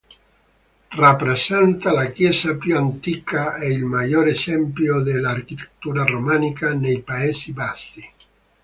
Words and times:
Rappresenta 1.03 1.91
la 1.93 2.07
chiesa 2.07 2.55
più 2.55 2.75
antica 2.75 3.57
e 3.57 3.69
il 3.69 3.85
maggior 3.85 4.29
esempio 4.29 4.99
dell'architettura 4.99 6.03
romanica 6.05 6.73
nei 6.73 7.01
Paesi 7.01 7.51
Bassi. 7.51 8.09